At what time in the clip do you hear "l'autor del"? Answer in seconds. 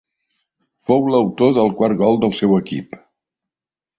1.15-1.69